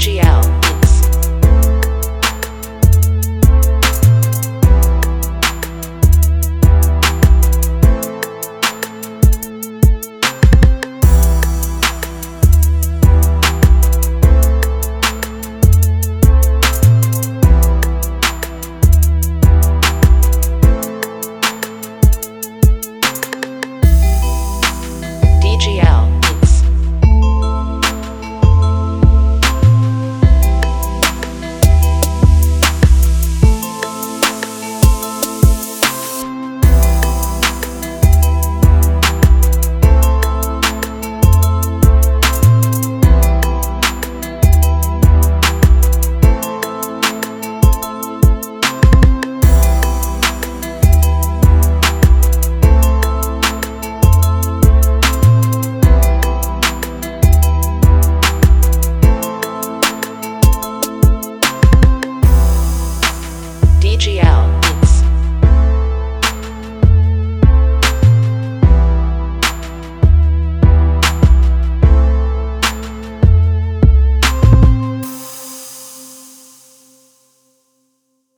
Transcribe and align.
energy 0.00 0.29